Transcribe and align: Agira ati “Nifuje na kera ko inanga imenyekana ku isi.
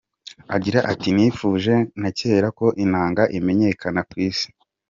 Agira 0.55 0.79
ati 0.91 1.09
“Nifuje 1.15 1.73
na 2.01 2.09
kera 2.17 2.47
ko 2.59 2.67
inanga 2.83 3.23
imenyekana 3.37 3.99
ku 4.09 4.15
isi. 4.27 4.47